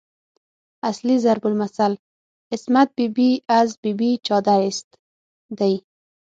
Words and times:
اصلي 0.83 1.17
ضرب 1.17 1.47
المثل 1.47 1.97
"عصمت 2.53 2.91
بي 2.97 3.07
بي 3.15 3.29
از 3.59 3.69
بې 3.99 4.11
چادريست" 4.27 4.87
دی. 5.59 5.73